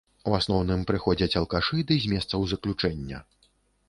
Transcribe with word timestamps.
У 0.29 0.31
асноўным 0.35 0.79
прыходзяць 0.91 1.37
алкашы 1.41 1.83
ды 1.91 1.97
з 2.05 2.13
месцаў 2.13 2.47
заключэння. 2.55 3.21